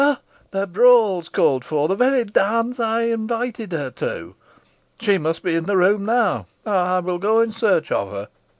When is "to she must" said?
3.91-5.43